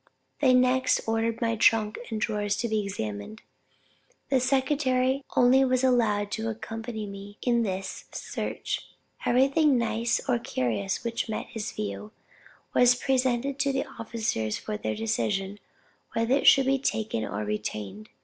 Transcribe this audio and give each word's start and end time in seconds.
They 0.39 0.55
next 0.55 1.01
ordered 1.05 1.41
my 1.41 1.55
trunk 1.55 1.99
and 2.09 2.19
drawers 2.19 2.55
to 2.57 2.67
be 2.67 2.81
examined. 2.81 3.43
The 4.29 4.39
secretary 4.39 5.21
only 5.35 5.63
was 5.63 5.83
allowed 5.83 6.31
to 6.31 6.49
accompany 6.49 7.05
me 7.05 7.37
in 7.43 7.61
this 7.61 8.05
search. 8.11 8.87
Everything 9.27 9.77
nice 9.77 10.19
or 10.27 10.39
curious 10.39 11.03
which 11.03 11.29
met 11.29 11.45
his 11.49 11.71
view, 11.71 12.11
was 12.73 12.95
presented 12.95 13.59
to 13.59 13.71
the 13.71 13.85
officers 13.99 14.57
for 14.57 14.75
their 14.75 14.95
decision 14.95 15.59
whether 16.13 16.33
it 16.33 16.47
should 16.47 16.65
be 16.65 16.79
taken 16.79 17.23
or 17.23 17.45
retained. 17.45 18.09